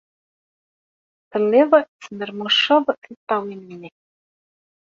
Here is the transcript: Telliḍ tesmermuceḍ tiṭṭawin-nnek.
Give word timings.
Telliḍ 1.31 1.71
tesmermuceḍ 1.99 2.85
tiṭṭawin-nnek. 3.01 3.97